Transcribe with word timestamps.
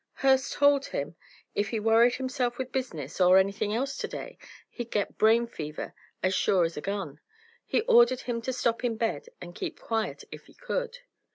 "Hurst 0.13 0.53
told 0.53 0.87
him 0.87 1.15
if 1.53 1.69
he 1.69 1.79
worried 1.79 2.15
himself 2.15 2.57
with 2.57 2.71
business, 2.71 3.21
or 3.21 3.37
anything 3.37 3.71
else 3.71 3.95
to 3.97 4.07
day, 4.07 4.39
he'd 4.71 4.89
get 4.89 5.19
brain 5.19 5.45
fever 5.45 5.93
as 6.23 6.33
sure 6.33 6.65
as 6.65 6.75
a 6.75 6.81
gun. 6.81 7.19
He 7.67 7.81
ordered 7.81 8.21
him 8.21 8.41
to 8.41 8.51
stop 8.51 8.83
in 8.83 8.97
bed 8.97 9.27
and 9.39 9.53
keep 9.53 9.79
quiet, 9.79 10.23
if 10.31 10.47
he 10.47 10.55
could." 10.55 10.97